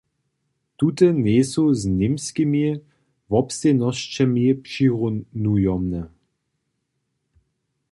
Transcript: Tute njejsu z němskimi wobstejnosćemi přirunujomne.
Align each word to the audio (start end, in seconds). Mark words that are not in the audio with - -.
Tute 0.77 1.07
njejsu 1.17 1.63
z 1.79 1.81
němskimi 1.99 2.63
wobstejnosćemi 3.31 4.45
přirunujomne. 4.63 6.01